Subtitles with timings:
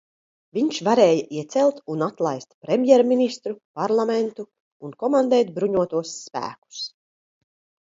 [0.57, 4.47] Viņš varēja iecelt un atlaist premjerministru, parlamentu
[4.89, 6.83] un komandēt bruņotos spēkus.